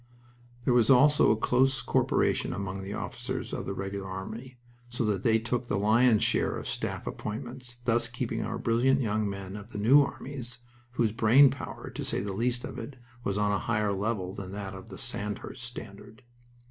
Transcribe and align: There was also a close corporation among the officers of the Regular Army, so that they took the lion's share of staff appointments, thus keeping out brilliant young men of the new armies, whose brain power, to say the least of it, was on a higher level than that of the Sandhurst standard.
There 0.65 0.73
was 0.73 0.89
also 0.89 1.29
a 1.29 1.37
close 1.37 1.83
corporation 1.83 2.53
among 2.53 2.81
the 2.81 2.95
officers 2.95 3.53
of 3.53 3.67
the 3.67 3.75
Regular 3.75 4.07
Army, 4.09 4.57
so 4.89 5.05
that 5.05 5.21
they 5.21 5.37
took 5.37 5.67
the 5.67 5.77
lion's 5.77 6.23
share 6.23 6.57
of 6.57 6.67
staff 6.67 7.05
appointments, 7.05 7.77
thus 7.85 8.07
keeping 8.07 8.41
out 8.41 8.63
brilliant 8.63 8.99
young 9.01 9.29
men 9.29 9.55
of 9.55 9.73
the 9.73 9.77
new 9.77 10.01
armies, 10.01 10.57
whose 10.93 11.11
brain 11.11 11.51
power, 11.51 11.91
to 11.91 12.03
say 12.03 12.19
the 12.19 12.33
least 12.33 12.63
of 12.63 12.79
it, 12.79 12.95
was 13.23 13.37
on 13.37 13.51
a 13.51 13.59
higher 13.59 13.93
level 13.93 14.33
than 14.33 14.51
that 14.53 14.73
of 14.73 14.89
the 14.89 14.97
Sandhurst 14.97 15.61
standard. 15.63 16.23